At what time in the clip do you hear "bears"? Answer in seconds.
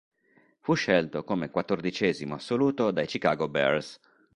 3.47-3.99